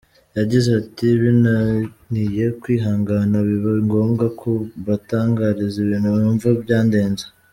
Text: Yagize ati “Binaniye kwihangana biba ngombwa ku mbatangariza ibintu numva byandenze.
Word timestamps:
Yagize 0.37 0.69
ati 0.81 1.07
“Binaniye 1.21 2.45
kwihangana 2.61 3.37
biba 3.47 3.71
ngombwa 3.85 4.25
ku 4.39 4.51
mbatangariza 4.79 5.77
ibintu 5.85 6.09
numva 6.15 6.49
byandenze. 6.63 7.25